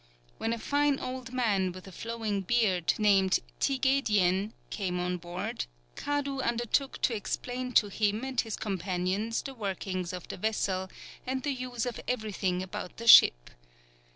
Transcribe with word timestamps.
When 0.39 0.51
a 0.51 0.57
fine 0.57 0.97
old 0.99 1.31
man 1.31 1.71
with 1.73 1.85
a 1.87 1.91
flowing 1.91 2.41
beard, 2.41 2.95
named 2.97 3.37
Tigedien, 3.59 4.51
came 4.71 4.99
on 4.99 5.17
board, 5.17 5.67
Kadu 5.95 6.39
undertook 6.41 6.99
to 7.03 7.13
explain 7.15 7.71
to 7.73 7.87
him 7.89 8.23
and 8.23 8.41
his 8.41 8.55
companions 8.55 9.43
the 9.43 9.53
working 9.53 10.07
of 10.11 10.27
the 10.27 10.37
vessel 10.37 10.89
and 11.27 11.43
the 11.43 11.53
use 11.53 11.85
of 11.85 11.99
everything 12.07 12.63
about 12.63 12.97
the 12.97 13.05
ship. 13.05 13.51